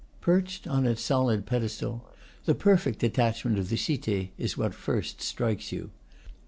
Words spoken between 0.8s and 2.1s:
its solid pedestal,